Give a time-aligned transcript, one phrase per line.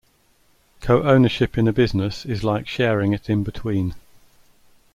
[0.79, 3.93] Co-ownership in a business is like sharing it in between.